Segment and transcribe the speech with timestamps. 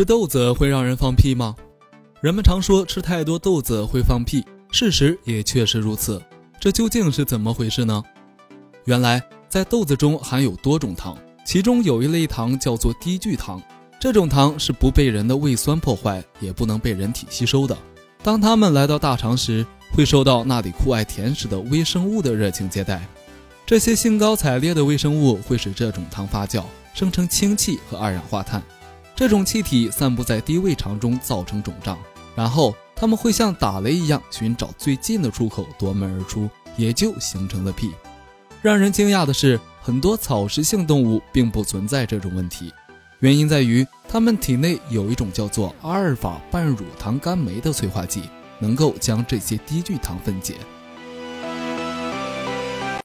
[0.00, 1.54] 吃豆子会让人放屁吗？
[2.22, 4.42] 人们常说吃太多豆子会放屁，
[4.72, 6.18] 事实也确实如此。
[6.58, 8.02] 这究竟是怎么回事呢？
[8.86, 13.62] 原来在豆子中含有多种糖，其中有一类糖叫做低聚糖。
[14.00, 17.76] 这种糖是不被人的胃酸破坏，也不能被人体吸收的。
[18.22, 23.06] 当它们来到大肠时，会受到那里酷爱甜食的微生物的热情接待。
[23.66, 26.64] 这些兴高采烈的微生物会使这种糖发酵，
[26.94, 28.62] 生成氢气和二氧化碳。
[29.20, 31.98] 这种气体散布在低胃肠中，造成肿胀。
[32.34, 37.90] 然后它们会像打雷一样寻找最近的出口，夺门而出，也就形成了屁。
[38.62, 42.72] 让人惊讶的是，很多草食性动物并不存在这种问题。
[43.18, 48.22] 原因在于，它们体内有一种叫做阿尔法半乳糖苷酶的催化剂，
[48.58, 50.54] 能够将这些低聚糖分解，